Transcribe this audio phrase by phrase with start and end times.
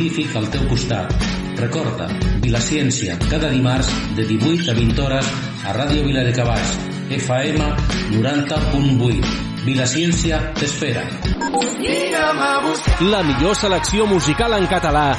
[0.00, 1.12] científic al teu costat.
[1.60, 2.06] Recorda,
[2.40, 5.26] Vilaciència, cada dimarts de 18 a 20 hores
[5.66, 6.70] a Ràdio Vila de Cavalls,
[7.12, 7.66] FM
[8.16, 9.34] 90.8.
[9.66, 11.04] Vilaciència t'espera.
[13.12, 15.10] La millor selecció musical en català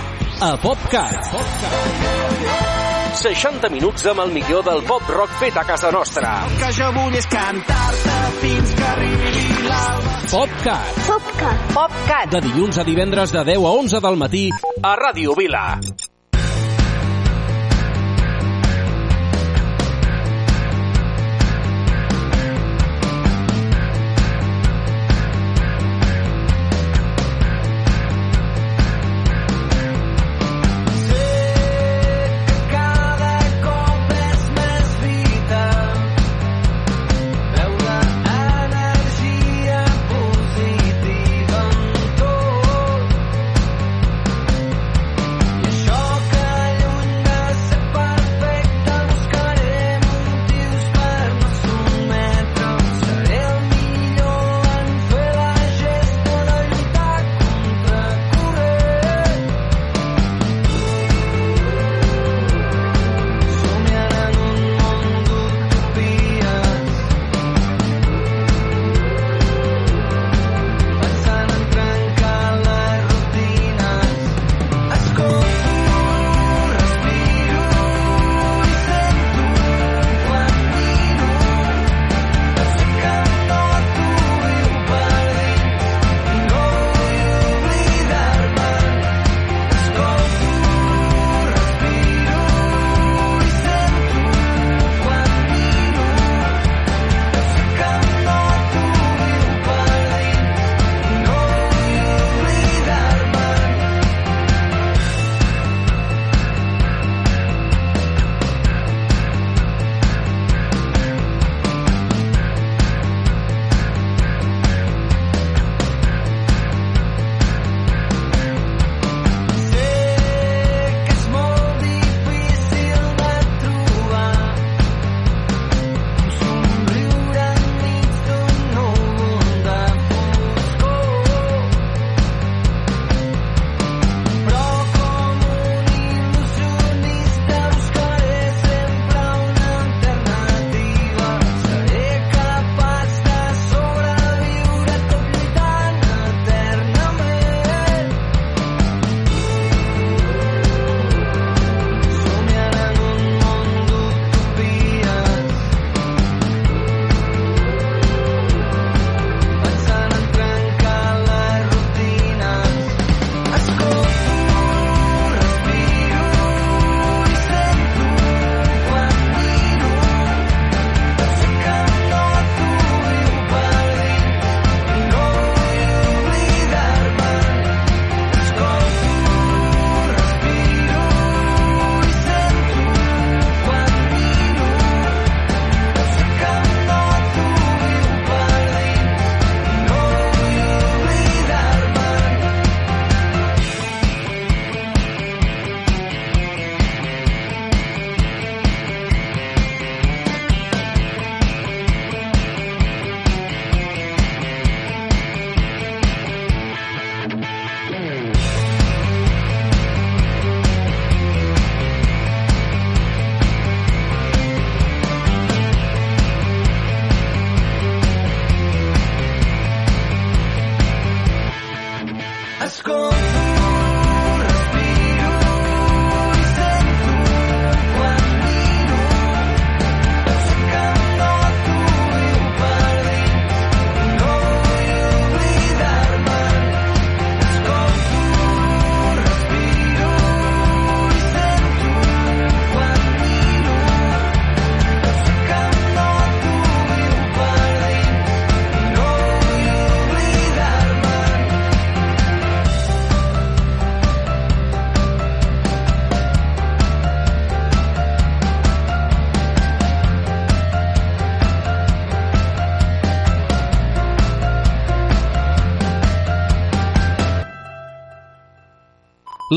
[0.42, 1.30] a PopCat.
[1.30, 2.82] PopCat.
[3.22, 6.40] 60 minuts amb el millor del pop rock fet a casa nostra.
[6.48, 10.16] El que jo vull és cantar-te fins que arribi l'alba.
[10.32, 11.04] PopCat.
[11.10, 11.68] PopCat.
[11.76, 12.32] PopCat.
[12.38, 14.48] De dilluns a divendres de 10 a 11 del matí
[14.82, 15.66] a Ràdio Vila.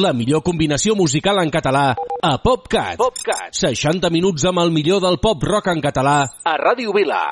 [0.04, 2.98] la millor combinació musical en català a PopCat.
[3.00, 3.56] PopCat.
[3.56, 7.22] 60 minuts amb el millor del pop rock en català a Ràdio Vila.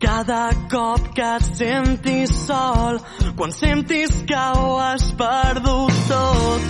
[0.00, 0.42] Cada
[0.72, 3.00] cop que et sentis sol,
[3.38, 6.68] quan sentis que ho has perdut tot,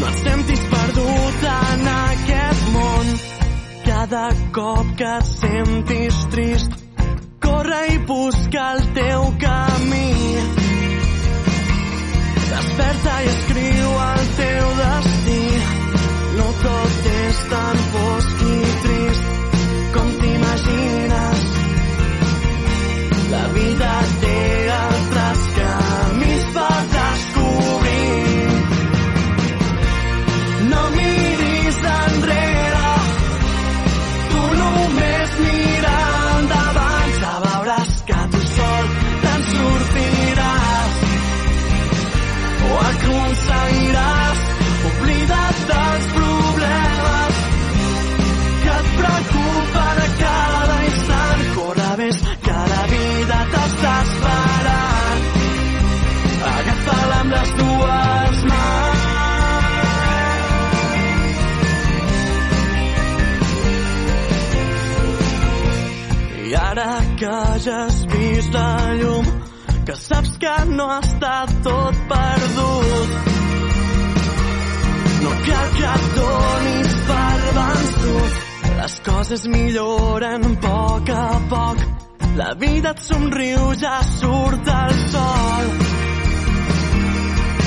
[0.00, 3.16] no et sentis perdut en aquest món.
[3.86, 6.78] Cada cop que et sentis trist,
[7.42, 10.15] corre i busca el teu camí
[12.76, 15.44] Desperta i escriu el teu destí.
[16.36, 19.54] No tot és tan fosc i trist
[19.94, 21.46] com t'imagines.
[23.32, 23.94] La vida
[24.26, 24.36] té
[24.76, 24.95] altres
[70.76, 73.10] no estat tot perdut,
[75.22, 78.42] no cal que et donis per vençut.
[78.76, 81.78] Les coses milloren a poc a poc.
[82.36, 85.70] La vida et somriu, ja surt el sol.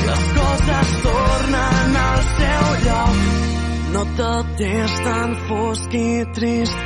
[0.09, 3.17] Les coses tornen al seu lloc.
[3.95, 6.79] No tot és tan fosc i trist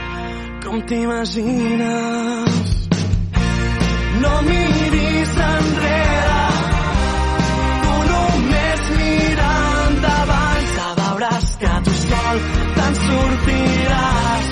[0.63, 2.61] com t'imagines.
[4.23, 6.12] No miris enrere,
[13.13, 14.47] sortiràs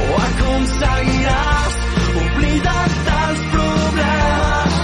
[0.00, 1.74] o aconseguiràs
[2.22, 4.74] oblida't dels problemes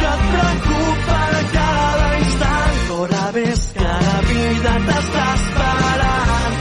[0.00, 2.82] que et preocupen cada instant.
[2.88, 6.58] Corre, ves, que la vida t'està esperant.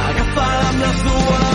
[0.00, 1.47] Agafa-la amb les dues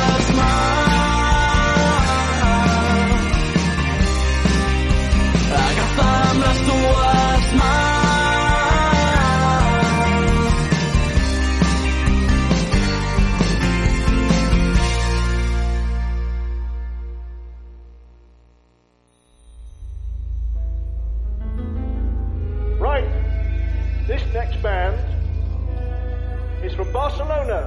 [24.84, 27.60] band is from Barcelona.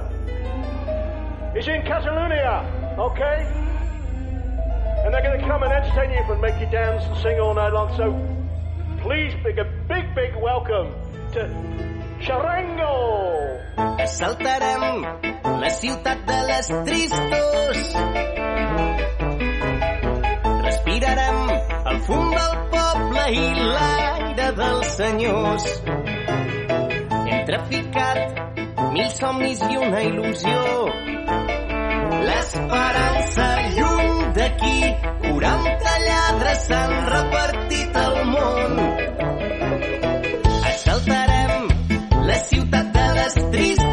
[1.55, 2.55] He's in Catalonia,
[2.99, 3.37] okay?
[5.03, 7.53] And they're going to come and entertain you and make you dance and sing all
[7.53, 7.89] night long.
[7.97, 8.05] So
[9.01, 10.93] please, big a big, big welcome
[11.33, 11.41] to
[12.19, 12.95] Charango.
[14.05, 14.83] Assaltarem
[15.61, 17.77] la ciutat de les tristos.
[20.67, 21.39] Respirarem
[21.91, 25.65] el fum del poble i l'aire dels senyors.
[27.57, 30.57] Traficat mil somnis i una il·lusió.
[32.27, 34.75] L'esperança lluny d'aquí,
[35.23, 38.77] 40 lladres s'han repartit al món.
[40.75, 41.67] Assaltarem
[42.29, 43.86] la ciutat de les tristos.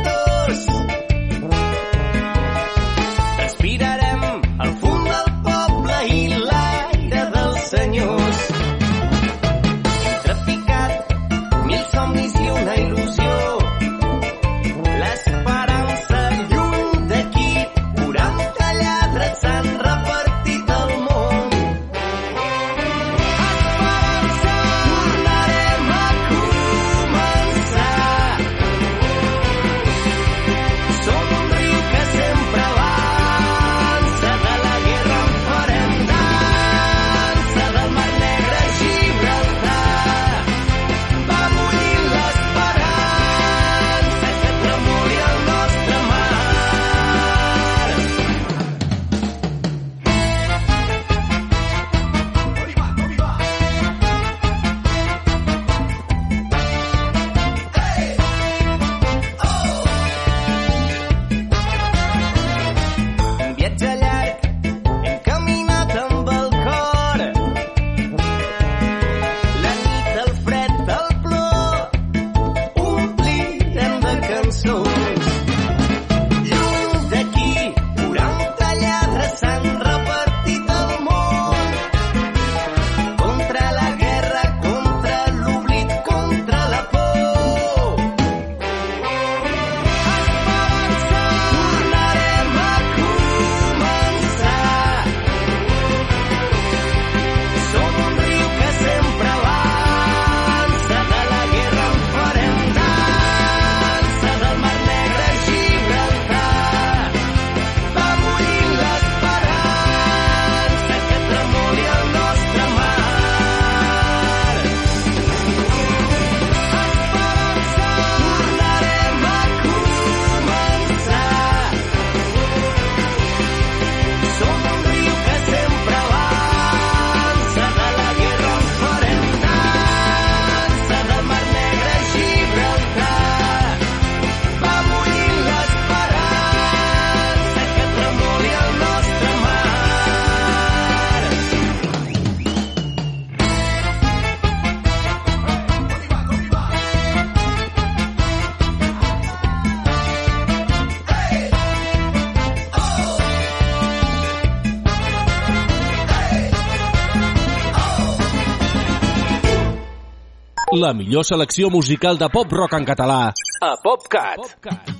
[160.85, 163.33] La millor selecció musical de pop-rock en català
[163.64, 164.37] a PopCat.
[164.37, 164.91] PopCat.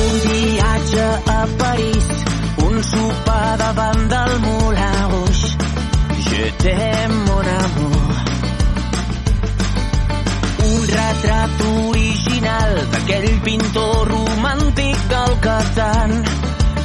[0.00, 2.10] Un viatge a París,
[2.66, 5.54] un sopar davant del Moulin Rouge.
[6.32, 8.10] Je t'aime, mon amour.
[10.66, 14.13] Un retrat original d'aquell pintor
[15.08, 16.14] del que tant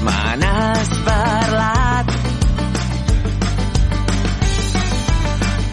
[0.06, 2.14] me n'has parlat.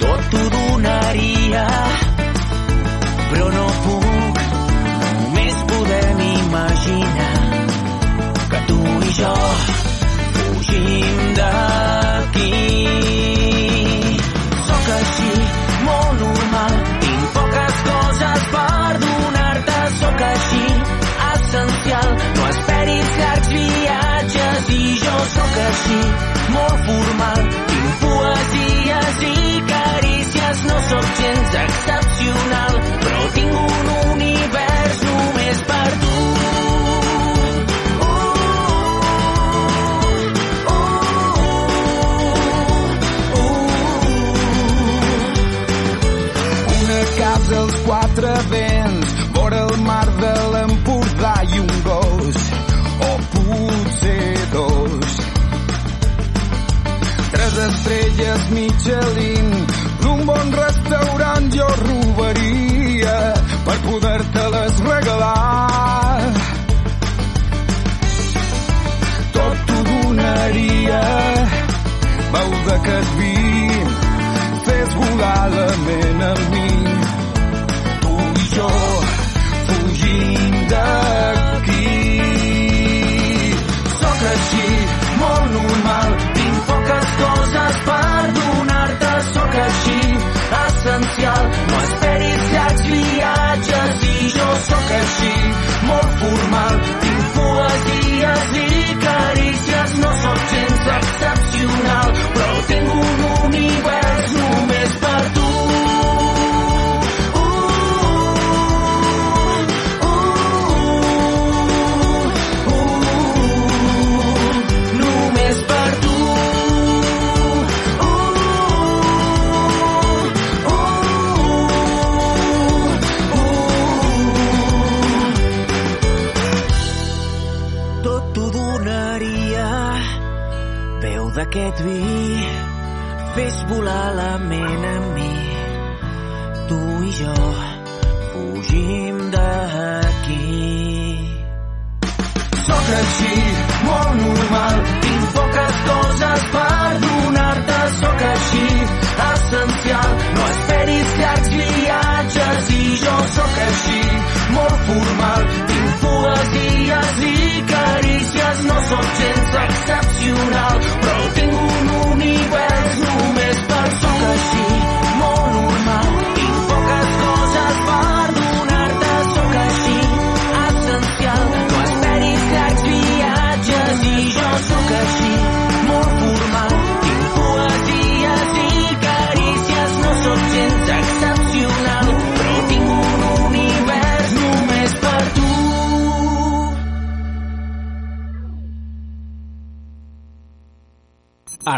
[0.03, 1.67] Tot t'ho donaria,
[3.31, 4.43] però no puc.
[5.23, 7.33] Només podem imaginar
[8.53, 9.35] que tu i jo
[10.37, 11.76] fugim d'aquí.
[25.35, 26.01] Sóc així,
[26.55, 34.06] molt formal, tinc poesies i carícies, no sóc gens excepcional, però tinc un
[57.57, 59.49] Tres estrelles Michelin,
[60.03, 63.15] d'un bon restaurant jo robaria
[63.65, 66.35] per poder-te-les regalar.
[69.39, 71.01] Tot t'ho donaria,
[72.37, 73.33] veu d'aquest vi,
[74.69, 76.96] fes volar la ment amb mi.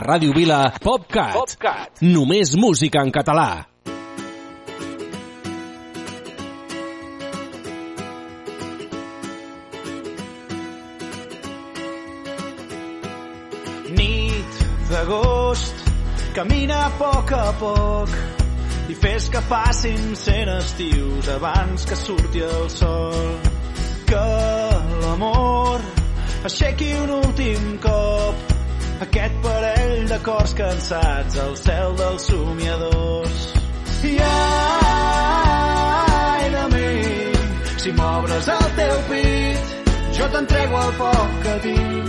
[0.08, 1.34] Ràdio Vila, PopCat.
[1.36, 1.98] PopCat.
[2.00, 3.66] Només música en català.
[14.00, 15.86] Nit d'agost,
[16.32, 18.18] camina a poc a poc
[18.88, 23.34] i fes que passin cent estius abans que surti el sol.
[24.08, 24.28] Que
[25.04, 25.84] l'amor
[26.48, 28.47] aixequi un últim cop
[29.00, 33.52] aquest parell de cors cansats al cel dels somiadors.
[34.10, 36.94] I ai de mi,
[37.82, 39.62] si m'obres el teu pit,
[40.18, 42.06] jo t'entrego el poc que tinc.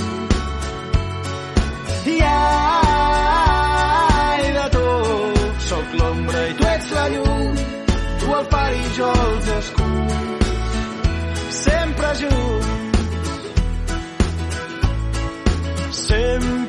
[2.16, 4.88] I ai de tu,
[5.68, 7.54] sóc l'ombra i tu ets la llum,
[8.24, 10.48] tu el far i jo els escuts,
[11.60, 13.40] sempre junts,
[16.08, 16.69] sempre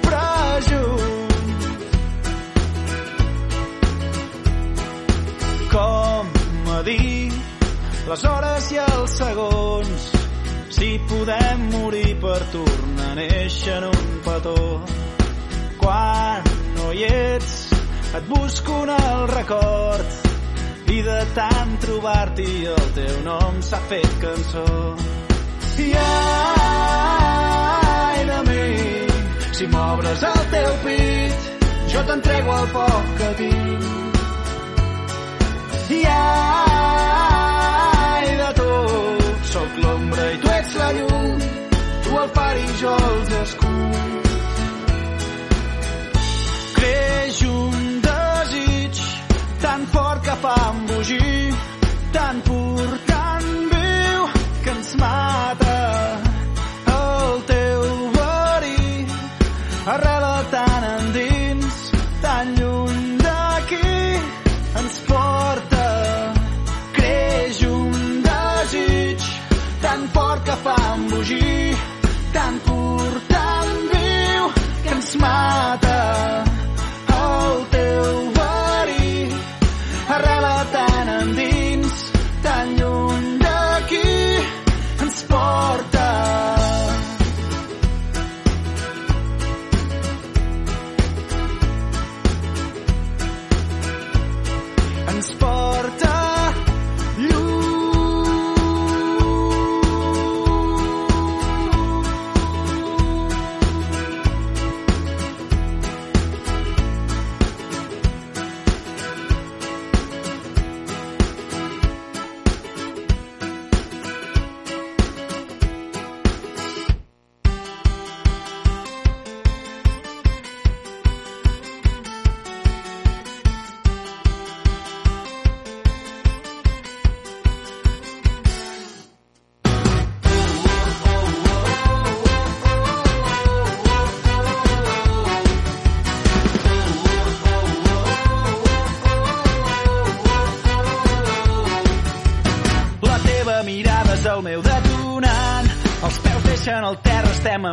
[6.87, 7.33] dir,
[8.09, 10.11] les hores i els segons
[10.71, 14.81] si podem morir per tornar a néixer en un petó.
[15.81, 16.43] Quan
[16.77, 17.55] no hi ets,
[18.17, 20.09] et busco en el record
[20.91, 24.67] i de tant trobar-t'hi el teu nom s'ha fet cançó.
[25.81, 27.09] I ai
[28.31, 28.69] de mi,
[29.57, 31.51] si m'obres el teu pit,
[31.95, 34.10] jo t'entrego el poc que tinc.
[35.91, 36.17] I ai
[38.41, 38.73] de tu,
[39.53, 41.39] sóc l'ombra i tu ets la llum,
[42.05, 44.29] tu el far i jo els escuts.
[46.77, 47.75] Creix un
[48.07, 48.97] desig
[49.65, 51.55] tan fort que fa embogir,
[52.13, 53.45] tan pur, tan
[53.75, 54.21] viu,
[54.63, 55.60] que ens mata
[70.45, 71.77] que fa embogir,
[72.33, 74.51] tan pur, tan viu,
[74.83, 75.90] que ens mata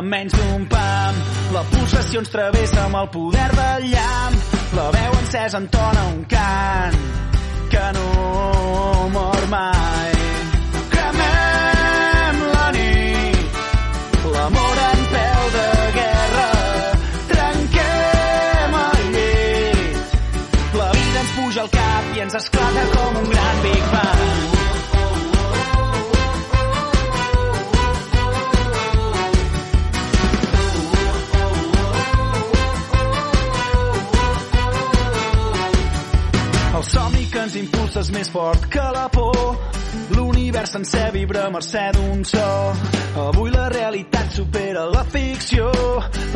[0.02, 1.22] menys d'un pam.
[1.54, 4.36] La pulsació ens travessa amb el poder del llamp.
[4.76, 6.98] La veu encesa entona un cant
[7.72, 10.16] que no mor mai.
[12.52, 13.56] La nit,
[14.34, 14.76] l'amor
[15.56, 16.46] de guerra.
[20.74, 24.57] La vida ens puja al cap i ens esclata com un gran Big Bang.
[36.78, 39.56] El somni que ens impulsa és més fort que la por.
[40.14, 42.50] L'univers sencer vibra a mercè d'un so.
[43.18, 45.72] Avui la realitat supera la ficció.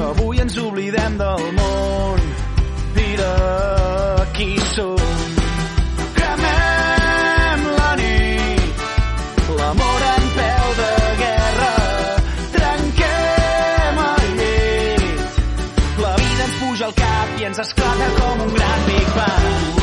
[0.02, 2.26] Avui ens oblidem del món
[3.04, 3.28] i de
[4.34, 4.98] qui som.
[7.78, 8.82] La nit,
[9.62, 10.26] en
[10.80, 10.90] de
[11.22, 11.70] guerra.
[16.98, 19.81] Cap i ens esclata com un gran Big Bang.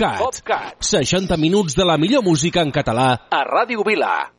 [0.00, 0.18] PopCat.
[0.18, 0.76] PopCat.
[0.80, 4.32] 60 minuts de la millor música en català a Ràdio Vila.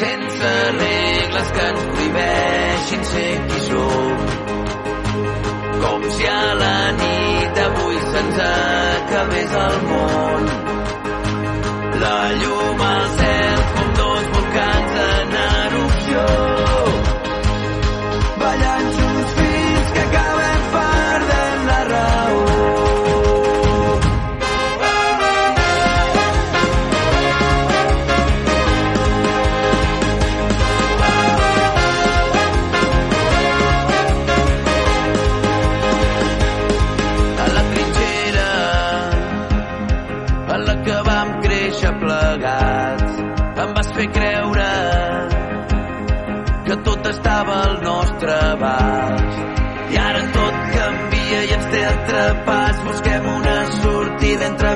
[0.00, 4.24] Sense regles que ens prohibeixin ser qui som.
[5.84, 10.50] Com si a la nit d'avui se'ns acabés el món.
[12.00, 12.99] La llum a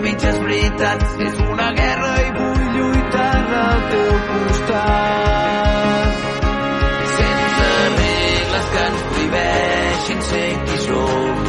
[0.04, 1.16] mitges veritats.
[1.26, 6.22] És una guerra i vull lluitar al teu costat.
[7.16, 11.44] Sense regles que ens prohibeixin ser qui som.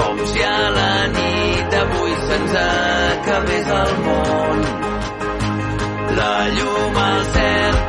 [0.00, 4.66] Com si a la nit avui se'ns acabés el món.
[6.20, 7.81] La llum al cel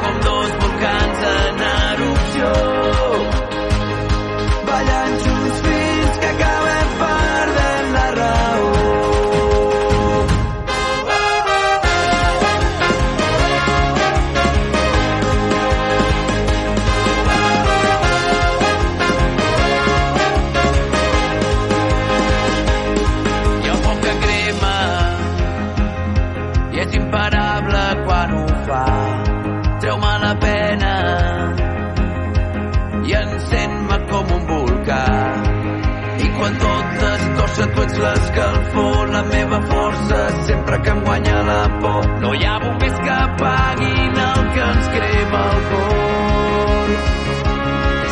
[40.83, 42.07] que em guanya la por.
[42.21, 46.89] No hi ha bombers que apaguin el que ens crema el cor.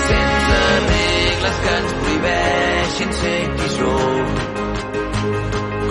[0.07, 0.59] Sense
[0.91, 4.23] regles que ens prohibeixin ser qui som.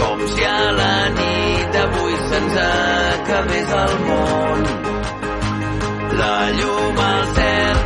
[0.01, 4.67] Com si a la nit d'avui se'ns acabés el món.
[6.23, 7.80] La llum al cel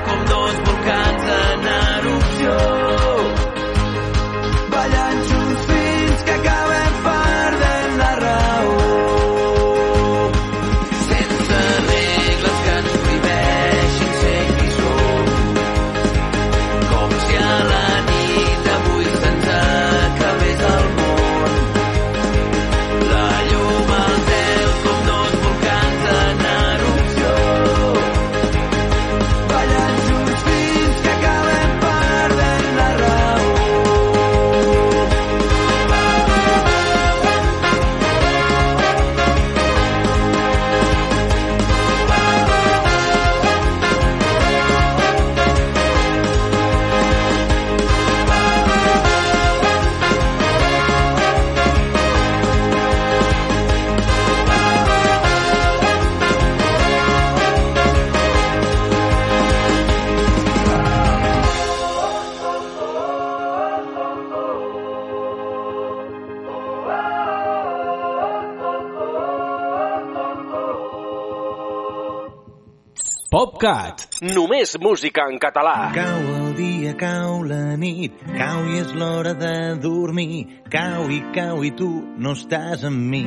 [73.64, 74.06] cat.
[74.20, 75.76] Només música en català.
[75.96, 81.64] Cau el dia, cau la nit, cau i és l'hora de dormir, cau i cau
[81.64, 83.24] i tu no estàs amb mi.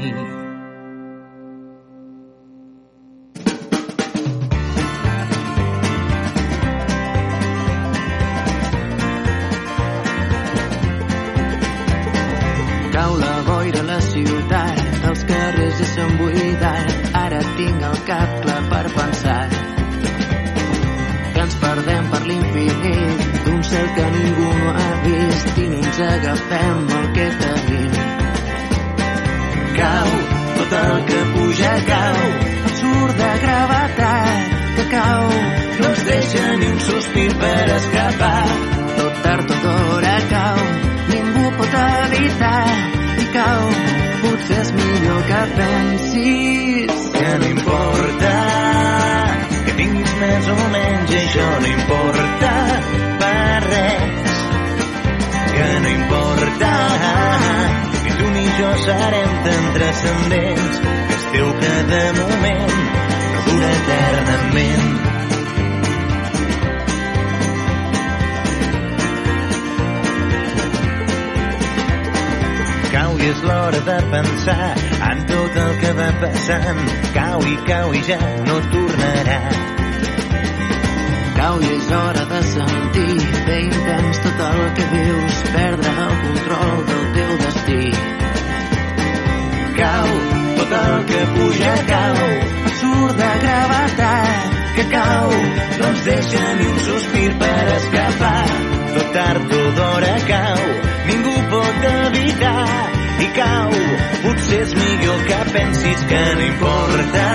[76.47, 76.79] Passant.
[77.13, 78.76] Cau i cau i ja no tornarà.
[104.23, 107.25] Potser és millor que pensis que no importa,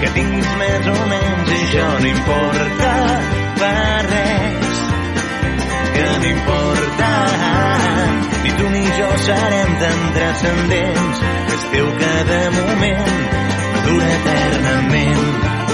[0.00, 2.92] que tinguis més o menys i això no importa
[3.60, 4.80] per res,
[5.96, 7.10] que no importa.
[8.42, 11.24] Ni tu ni jo serem tan transcendents,
[11.56, 13.18] és teu cada moment,
[13.88, 15.69] dura eternament.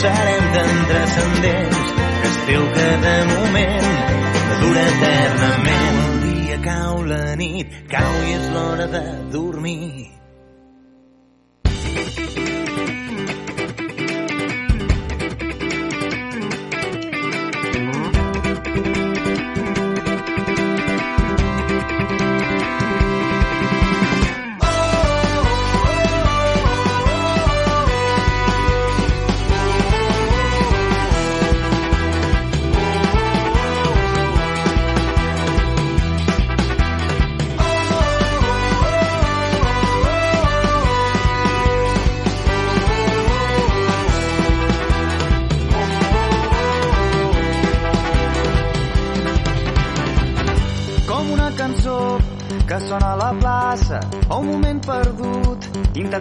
[0.00, 3.90] Serem tan transcendents que és teu cada moment
[4.62, 6.00] dura eternament.
[6.04, 9.04] El dia cau la nit cau i és l'hora de
[9.36, 10.19] dormir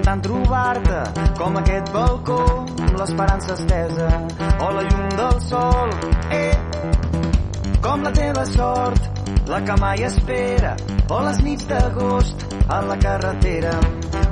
[0.09, 0.99] intentant trobar-te
[1.37, 2.37] com aquest balcó
[2.81, 4.07] amb l'esperança estesa
[4.65, 5.91] o la llum del sol
[6.33, 6.55] eh.
[7.83, 10.75] com la teva sort la que mai espera
[11.09, 13.75] o les nits d'agost a la carretera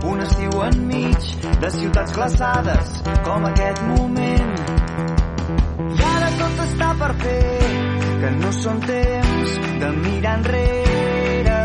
[0.09, 1.29] un estiu enmig
[1.61, 4.53] de ciutats glaçades com aquest moment
[5.93, 7.41] i ara tot està per fer
[8.23, 11.57] que no són temps de mirar enrere.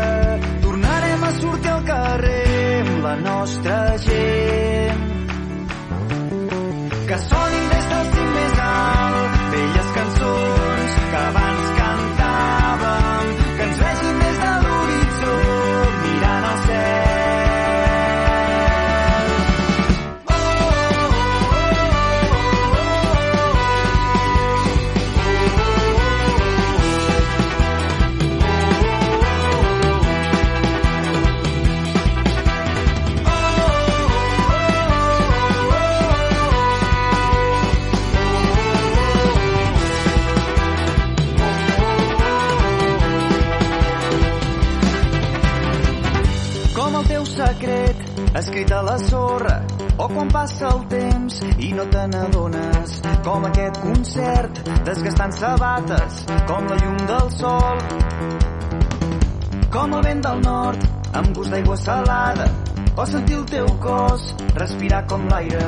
[0.61, 1.92] Tornarem a sortir al carrer
[3.15, 4.42] nostra gent.
[48.39, 49.61] Escrit a la sorra
[49.97, 56.69] o quan passa el temps i no te n'adones com aquest concert desgastant sabates com
[56.71, 57.83] la llum del sol
[59.75, 60.87] com el vent del nord
[61.21, 62.49] amb gust d'aigua salada
[62.95, 64.25] o sentir el teu cos
[64.57, 65.67] respirar com l'aire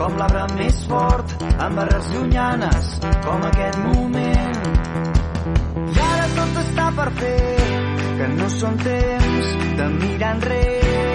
[0.00, 2.90] com l'arbre més fort amb arrels llunyanes
[3.26, 4.60] com aquest moment
[5.86, 7.38] i ara tot està per fer
[8.20, 11.09] que no són temps de mirar enrere.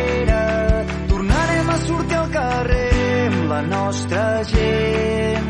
[1.86, 5.50] Sortir al carrer amb la nostra gent.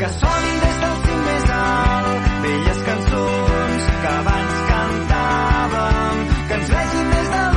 [0.00, 7.16] Que sonin des del cim més alt velles cançons que abans cantàvem, que ens vegin
[7.16, 7.49] des de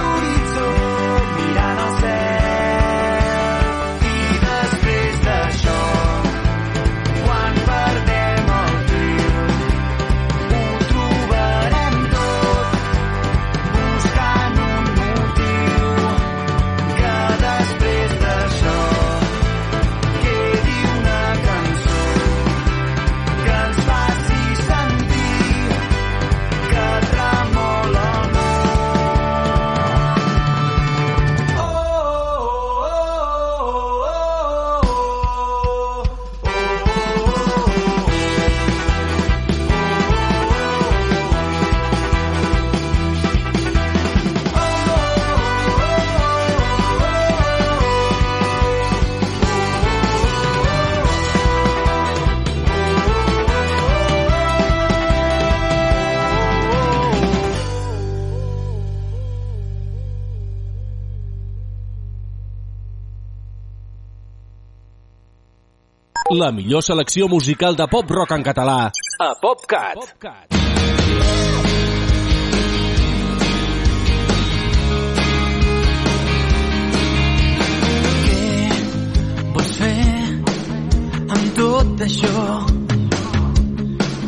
[66.43, 68.91] La millor selecció musical de pop-rock en català
[69.23, 69.95] a PopCat.
[69.95, 70.47] PopCat.
[79.53, 80.03] vols fer
[81.37, 82.47] amb tot això?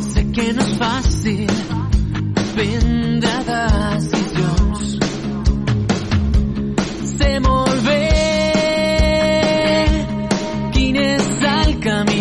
[0.08, 1.52] Sé que no és fàcil
[2.56, 4.96] prendre decisions.
[7.18, 8.25] Sé molt bé
[11.88, 12.15] el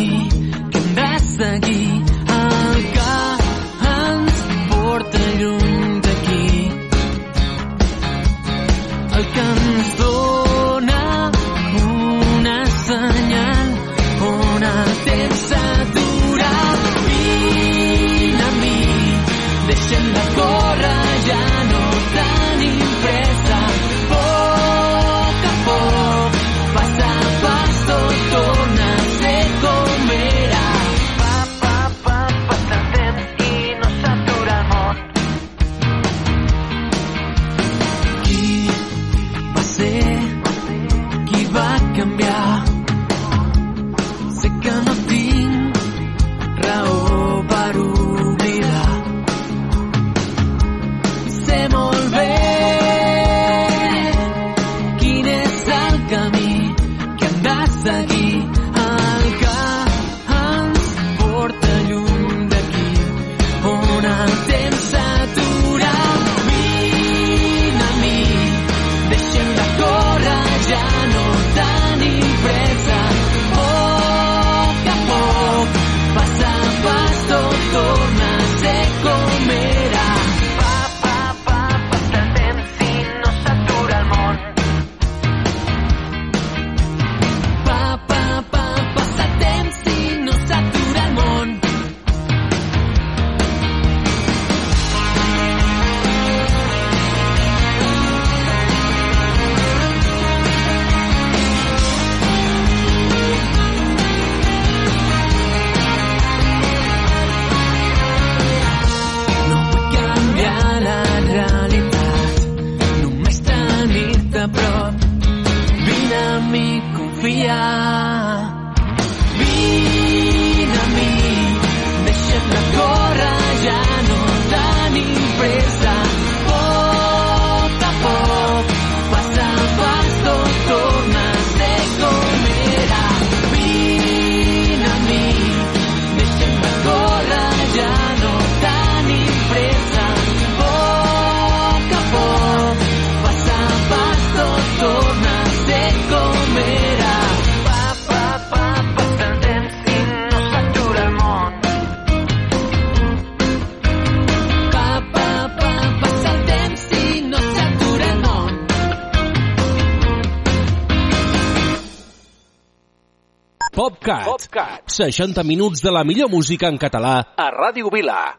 [164.55, 164.88] PopCat.
[164.88, 168.38] 60 minuts de la millor música en català a Ràdio Vila.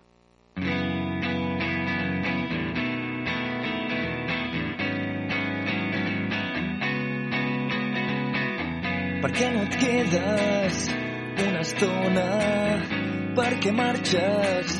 [9.26, 10.84] Per què no et quedes
[11.48, 12.28] una estona?
[13.36, 14.78] Per què marxes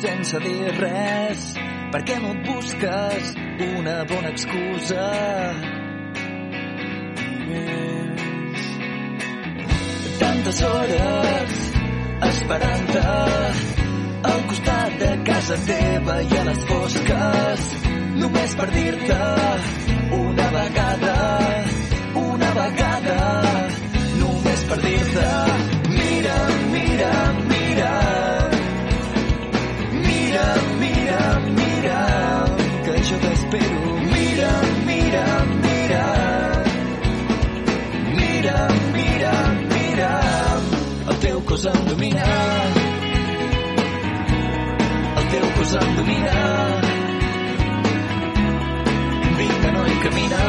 [0.00, 1.52] sense dir res?
[1.94, 3.34] Per què no et busques
[3.76, 5.10] una bona excusa?
[10.44, 11.52] Tantes hores
[12.26, 13.02] esperant-te
[14.30, 17.62] al costat de casa teva i a les fosques
[18.20, 19.16] només per dir-te
[20.18, 21.14] una vegada
[22.24, 23.16] una vegada
[24.20, 25.26] només per dir-te
[25.96, 26.36] mira,
[26.76, 27.14] mira,
[41.54, 42.24] cos em domina.
[45.18, 46.32] El teu cos em domina.
[49.38, 50.42] Vinga noi camina.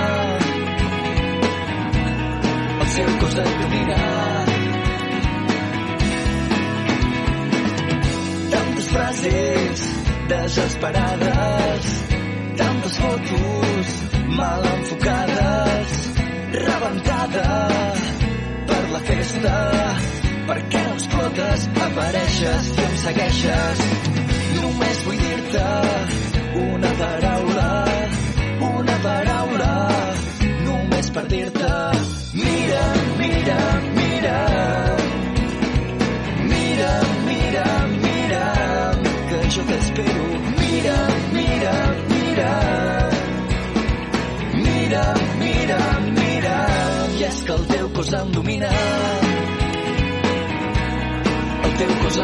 [2.81, 3.99] El seu cos et domina.
[8.55, 9.79] Tantes frases
[10.27, 11.85] desesperades
[12.57, 13.87] tantes fotos
[14.37, 15.89] mal enfocades
[16.65, 17.47] rebentada
[18.65, 20.14] per la festa
[20.47, 21.63] per què no explotes?
[21.85, 23.79] Apareixes i em segueixes.
[24.59, 25.63] Només vull dir-te
[26.65, 27.69] una paraula,
[28.67, 29.71] una paraula,
[30.67, 31.71] només per dir-te
[32.43, 32.83] mira,
[33.23, 33.57] mira,
[33.97, 34.37] mira.
[36.53, 36.93] Mira,
[37.25, 37.65] mira,
[38.05, 38.45] mira,
[39.31, 40.25] que jo t'espero.
[40.61, 40.97] Mira,
[41.33, 41.75] mira,
[42.13, 42.51] mira.
[44.63, 45.05] Mira,
[45.43, 45.79] mira,
[46.21, 46.57] mira,
[47.17, 48.75] i és que el teu cos em domina.
[52.18, 52.24] Oh,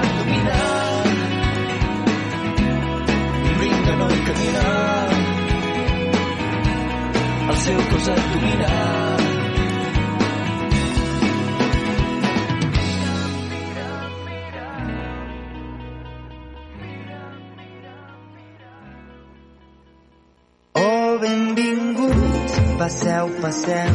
[22.78, 23.92] passeu, passeu,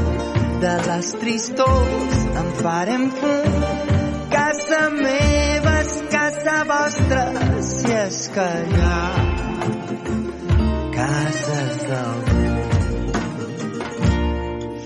[0.61, 3.66] de les tristors en farem fum.
[7.07, 9.01] Vostra, si és que hi ha
[10.95, 12.45] cases d'algú.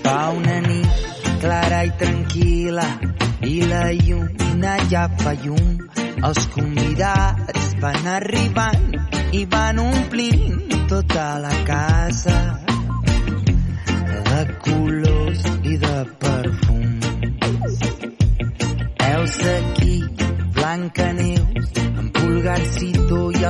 [0.02, 0.92] Fa una nit
[1.40, 2.88] clara i tranquil·la
[3.48, 5.78] i la lluna ja fa llum.
[6.28, 8.90] Els convidats van arribant
[9.32, 12.40] i van omplint tota la casa
[14.30, 16.69] de colors i de perfums.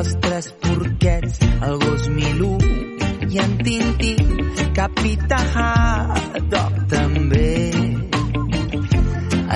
[0.00, 1.34] Els tres porquets,
[1.66, 2.54] el gos Milú
[3.26, 4.30] i en Tintín,
[4.78, 7.50] Capità Haddock també.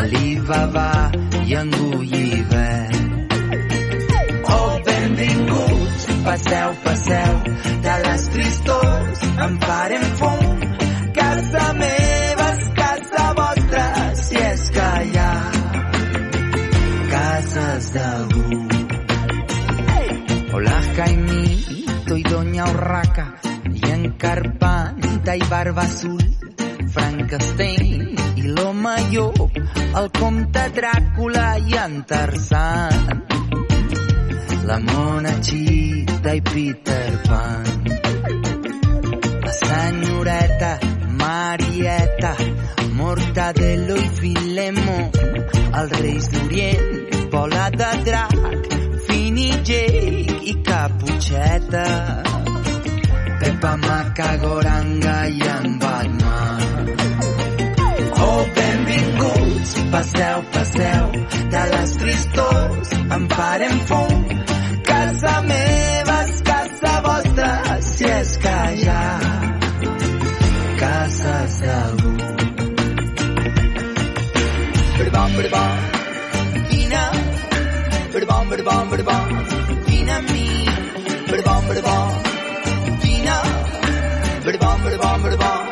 [0.02, 0.86] Alibaba
[1.46, 2.88] i en Gulliver.
[4.58, 7.44] Oh, benvinguts, passeu, passeu,
[7.88, 10.43] de les tristors en farem fum.
[22.34, 26.18] Doña Urraca, en Carpanta i Barba Azul,
[26.90, 29.54] Frankenstein i l'home llop,
[30.00, 33.22] el comte Dràcula i en Tarzan
[34.66, 37.70] la mona Chita i Peter Pan.
[39.46, 40.74] La senyoreta
[41.22, 42.34] Marieta,
[42.98, 45.00] Mortadelo i Filemó,
[45.70, 48.72] els reis d'Orient, Bola de Drac,
[49.06, 51.86] Fini Jake i Caputxeta.
[53.40, 56.90] Pepa Macagoranga i en Batman.
[58.26, 61.04] Oh, benvinguts, passeu, passeu,
[61.54, 64.24] de les tristors en farem fum.
[64.90, 67.50] Casa meva és casa vostra,
[67.88, 69.06] si és que hi ha
[70.84, 72.14] cases d'algú.
[74.98, 75.78] Berbam, berbam,
[76.70, 77.06] vine,
[78.12, 79.43] berbam, berbam, berbam,
[80.04, 80.46] vine amb mi.
[81.30, 82.08] Berbam, berbam,
[83.02, 83.38] vine,
[84.44, 85.64] berbam, berbam, berbam,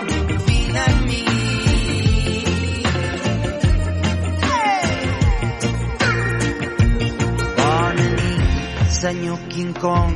[0.46, 1.24] vine amb mi.
[7.58, 10.14] Bona nit, senyor King Kong,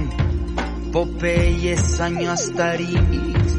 [0.92, 3.52] Popeye, senyor Asterix,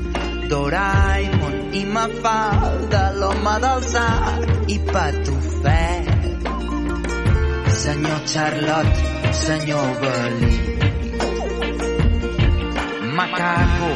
[0.50, 5.97] Doraemon i Mafalda, l'home del sac i Patufet.
[7.88, 9.00] Senyor Charlotte,
[9.32, 10.56] senyor Belí.
[13.16, 13.92] Macaco,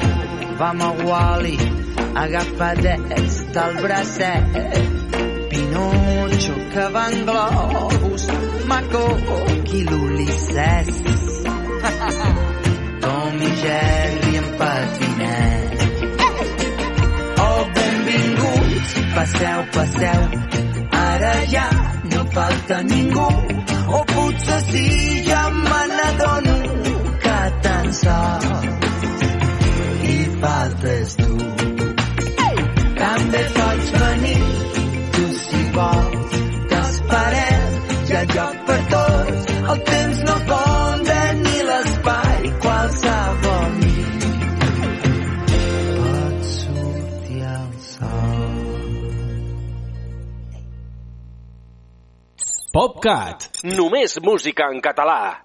[0.59, 1.57] vam a Wally,
[2.15, 4.47] agapadets del bracet.
[5.49, 8.23] Pinocho, que van globus,
[8.65, 9.05] Maco
[9.75, 10.91] i l'Ulisses.
[13.03, 15.79] Tom i Jerry en patinet.
[17.43, 20.21] Oh, benvinguts, passeu, passeu,
[20.95, 21.67] ara ja
[22.07, 23.60] no falta ningú.
[23.87, 26.55] O potser sí, ja me n'adono
[27.23, 28.60] que tan sols
[52.71, 53.49] PopCat.
[53.67, 55.43] Només música en català.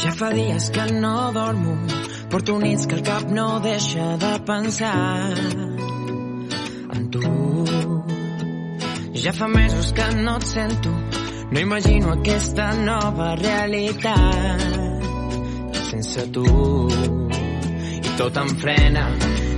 [0.00, 1.76] Ja fa dies que no dormo,
[2.32, 5.36] porto nits que el cap no deixa de pensar
[6.96, 7.36] en tu.
[9.26, 10.96] Ja fa mesos que no et sento,
[11.52, 14.85] no imagino aquesta nova realitat
[16.02, 16.44] sense tu.
[18.04, 19.04] I tot em frena,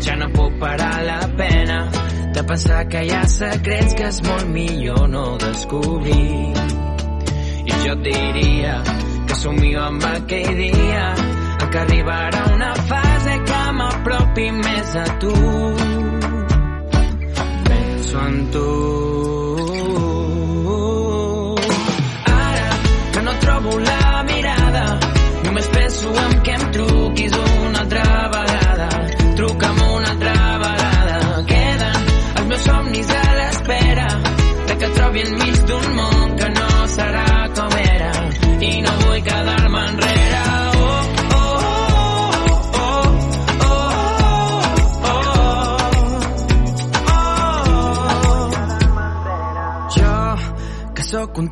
[0.01, 1.79] ja no puc parar la pena
[2.35, 6.55] de pensar que hi ha secrets que és molt millor no descobrir.
[7.69, 8.79] I jo et diria
[9.27, 15.37] que somio amb aquell dia en què arribarà una fase que m'apropi més a tu.
[17.69, 19.08] Penso en tu.
[25.89, 27.48] t'apresso amb que em truquis o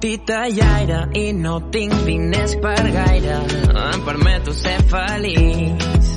[0.07, 3.39] titellaire i no tinc diners per gaire,
[3.83, 6.11] em permeto ser feliç.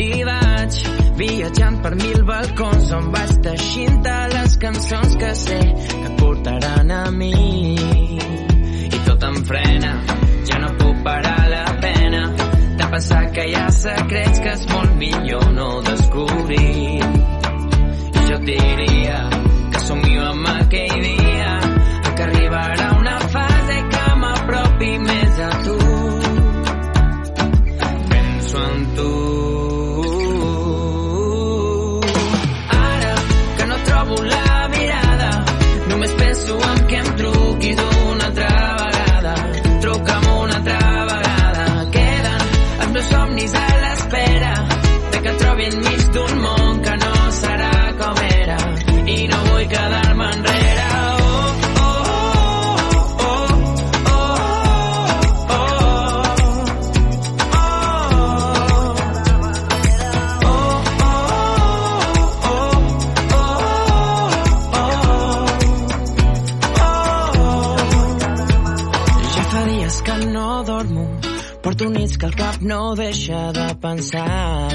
[0.00, 0.78] I vaig
[1.18, 5.60] viatjant per mil balcons on vaig teixint de les cançons que sé
[5.90, 7.76] que portaran a mi.
[8.88, 9.94] I tot em frena,
[10.48, 12.26] ja no puc parar la pena
[12.80, 17.04] de pensar que hi ha secrets que és molt millor no descobrir.
[18.16, 19.24] I jo diria
[19.74, 21.19] que somio amb aquell dia
[72.70, 74.68] no deixa de pensar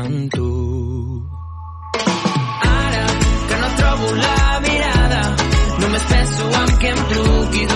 [0.00, 1.26] en tu.
[2.62, 3.06] Ara
[3.48, 5.22] que no trobo la mirada,
[5.80, 7.75] només penso en que em truquis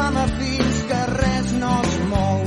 [0.00, 2.44] Flama fins que res no es mou.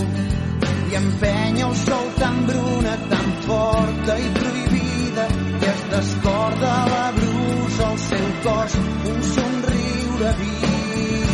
[0.91, 5.25] I empenya el sol tan bruna, tan forta i prohibida
[5.61, 8.77] i es descorda la brusa al seu cos
[9.11, 11.29] un somriure viu.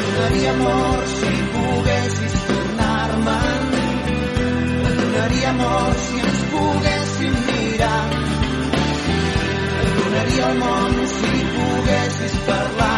[0.00, 3.64] Donaria amor si poguessis tornar-me'n
[5.00, 8.04] donaria amor si ens poguéssim mirar.
[10.02, 12.95] Donaria el món si poguessis parlar-me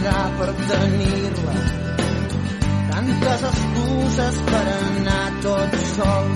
[0.00, 1.54] pagar per tenir-la.
[2.90, 6.26] Tantes excuses per anar tot sol.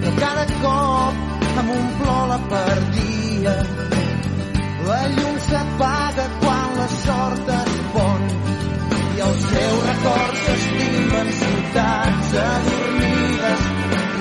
[0.00, 3.54] Però cada cop amb un plor la perdia
[4.86, 8.26] la llum s'apaga quan la sort es pon.
[9.14, 13.68] I els seus records s'estimen ciutats adormides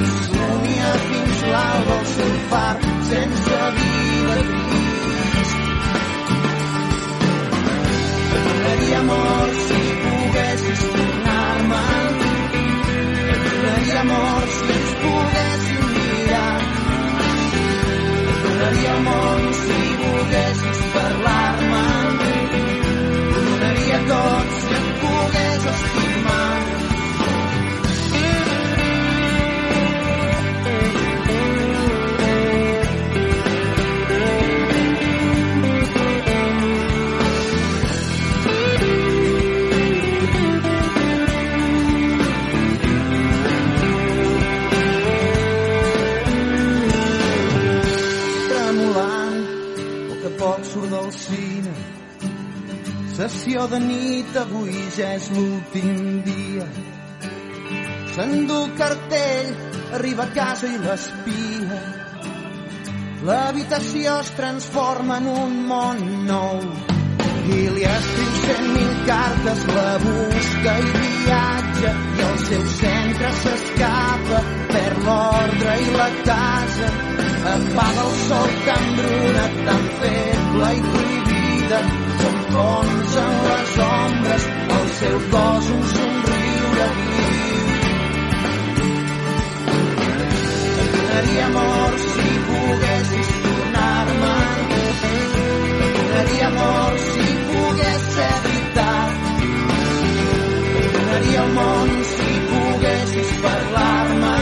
[0.03, 1.97] i somia fins l'alba
[2.27, 2.75] el far
[3.09, 3.42] sense
[8.99, 12.15] amor si poguessis tornar-me'n
[13.33, 16.59] et donaria amor si ens poguéssim mirar.
[18.29, 21.83] Et donaria món si volguessis parlar-me.
[23.33, 24.32] Ho donaria tot
[53.73, 56.65] de nit avui ja és l'últim dia.
[58.13, 59.49] S'endú el cartell
[59.97, 61.79] arriba a casa i l'espia.
[63.29, 66.61] L'habitació es transforma en un món nou.
[67.55, 74.45] I li escriu cent mil cartes, la busca i viatja i el seu centre s'escapa
[74.69, 76.93] per l'ordre i la casa.
[77.57, 81.85] Apaga el sol tan bruna, tan feble i prohibida
[82.53, 84.43] s'enfonsa en les ombres
[84.77, 87.57] el seu cos un somriure viu.
[90.93, 94.35] Donaria amor si poguessis tornar-me
[95.97, 99.11] donaria amor si pogués ser veritat.
[100.93, 104.35] Donaria el món si poguessis parlar-me.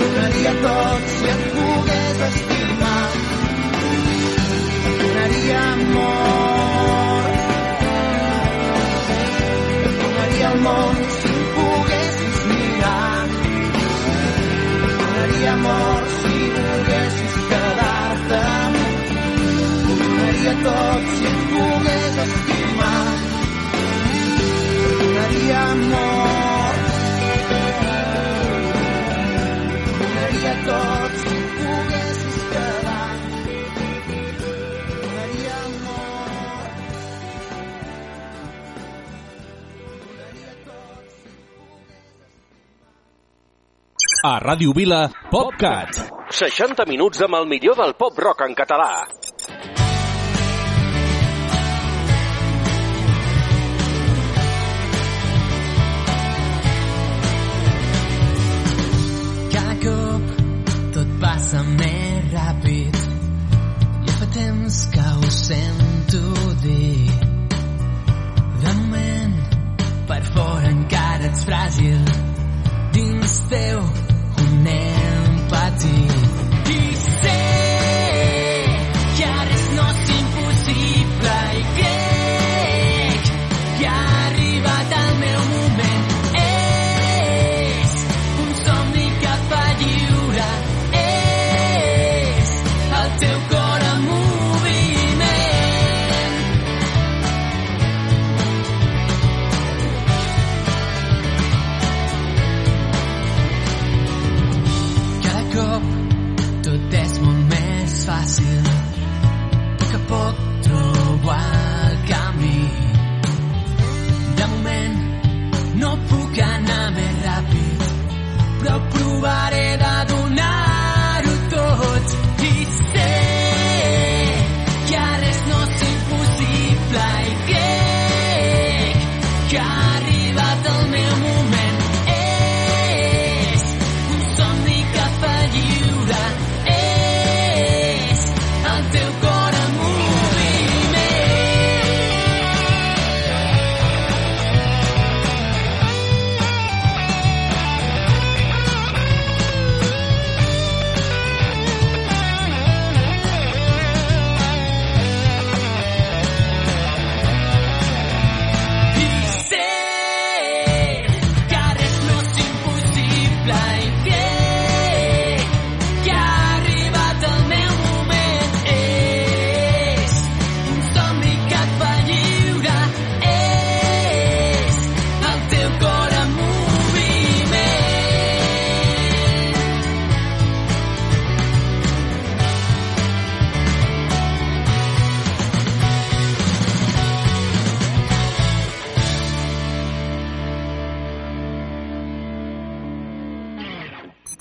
[0.00, 3.06] Donaria tot si et pogués estimar.
[4.98, 6.27] Donaria amor
[20.38, 23.06] donaria tot si et pogués estimar
[23.48, 26.74] et donaria amor
[29.98, 33.10] donaria tot si em poguessis quedar.
[35.02, 36.68] Donaria amor.
[40.04, 41.28] Donaria tot si
[44.22, 45.90] A Ràdio Vila, PopCat.
[46.30, 48.92] 60 minuts amb el millor del pop rock en català.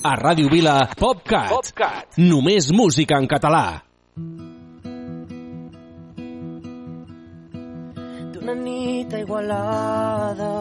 [0.08, 1.50] A Ràdio Vila, PopCat.
[1.52, 2.18] PopCat.
[2.24, 3.64] Només música en català.
[8.32, 10.52] d'una nit Igualada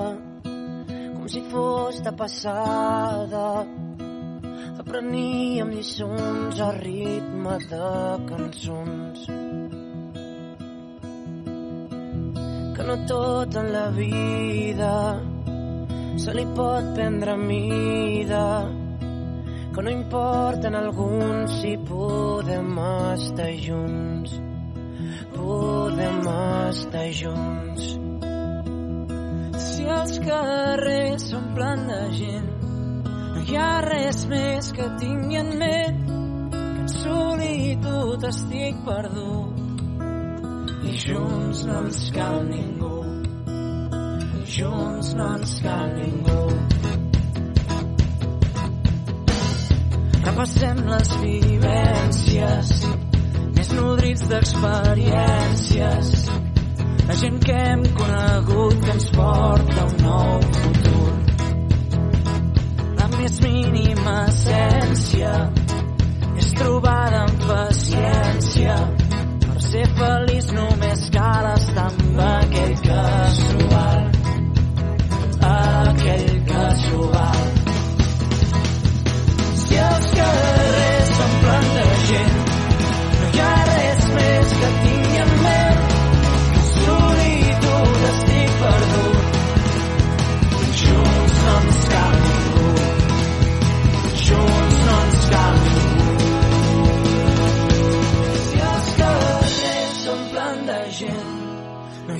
[0.42, 3.44] com si fos de passada
[4.82, 7.90] apreníem lliçons a ritme de
[8.30, 9.28] cançons
[12.74, 14.96] que no tot en la vida
[16.24, 18.42] se li pot prendre mida
[19.76, 22.74] que no importa en alguns si podem
[23.14, 24.40] estar junts
[25.46, 26.20] podem
[26.70, 27.84] estar junts.
[29.66, 32.50] Si els carrers s'omplen de gent,
[33.34, 36.02] no hi ha res més que tingui en ment
[36.56, 39.64] que en solitud estic perdut.
[40.86, 42.94] I junts no ens cal ningú,
[44.58, 47.05] junts no ens cal ningú.
[50.26, 52.70] Repassem les vivències
[53.54, 56.10] més nodrits d'experiències.
[57.06, 61.12] La gent que hem conegut que ens porta un nou futur.
[62.98, 64.55] La més mínima essència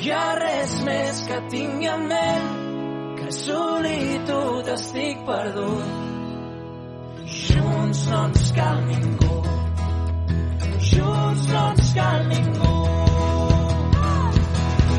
[0.06, 2.50] hi ha res més que tingui en ment
[3.18, 5.88] que solitud estic perdut.
[7.40, 9.36] Junts no ens cal ningú
[10.96, 12.74] junts no ens cal ningú.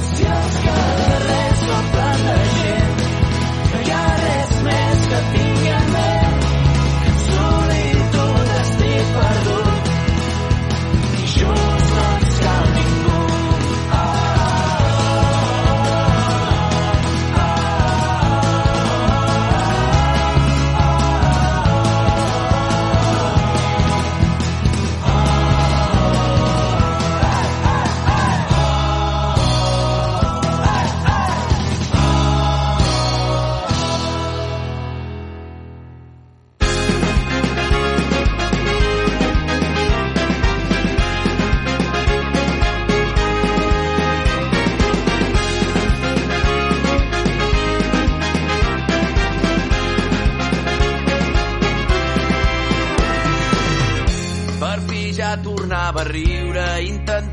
[0.09, 1.46] Si els carrers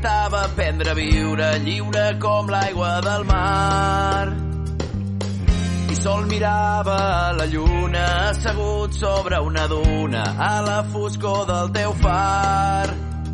[0.05, 4.33] intentava aprendre a viure lliure com l'aigua del mar.
[5.89, 12.85] I sol mirava la lluna assegut sobre una duna a la foscor del teu far.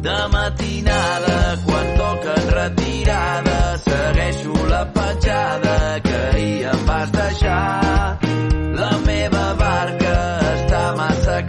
[0.05, 8.17] De matinada, quan toquen retirada, segueixo la petjada que ahir em vas deixar.
[8.79, 10.15] La meva barca
[10.55, 11.41] està massa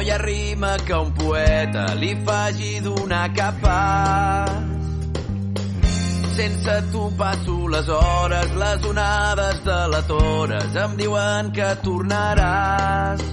[0.00, 4.50] hi ha rima que un poeta li faci donar cap pas.
[6.38, 13.24] Sense tu passo les hores, les onades de la Tores em diuen que tornaràs.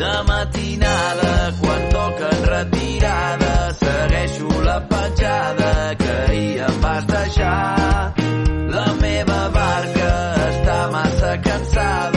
[0.00, 3.52] De matinada, quan toquen retirada,
[3.82, 8.14] segueixo la petjada que ahir em vas deixar.
[8.74, 10.10] La meva barca
[10.48, 12.13] està massa cansada,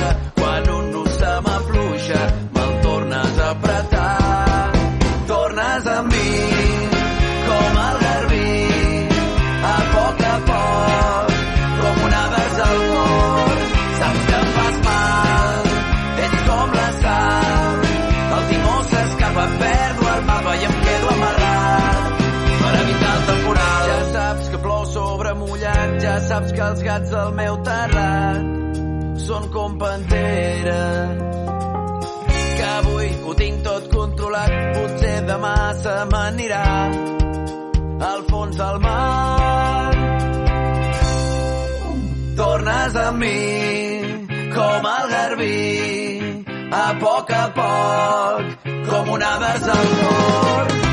[26.38, 28.76] saps que els gats del meu terrat
[29.26, 31.24] són com panteres
[32.58, 36.62] que avui ho tinc tot controlat, potser demà se m'anirà
[38.12, 39.92] al fons del mar.
[42.42, 43.38] Tornes a mi
[44.58, 45.62] com el garbí,
[46.86, 50.87] a poc a poc, com onades al port.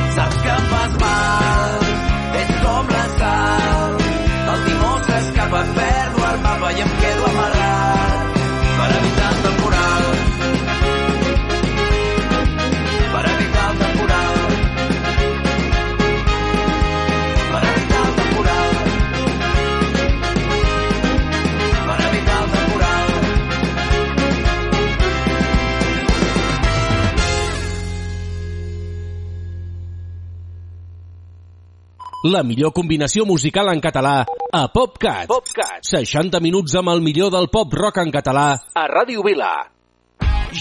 [32.25, 35.27] La millor combinació musical en català a PopCat.
[35.29, 35.85] PopCat.
[35.85, 39.53] 60 minuts amb el millor del pop rock en català a Ràdio Vila.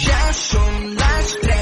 [0.03, 1.53] Ja són les 3.43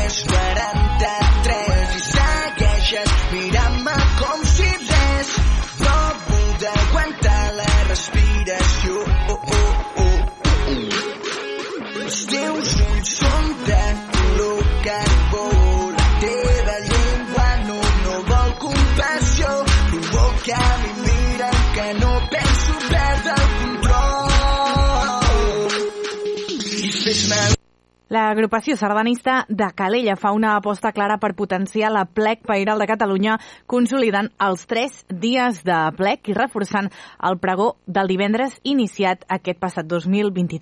[28.11, 33.37] L'agrupació sardanista de Calella fa una aposta clara per potenciar la plec pairal de Catalunya,
[33.71, 36.89] consolidant els tres dies de plec i reforçant
[37.29, 40.59] el pregó del divendres iniciat aquest passat 2023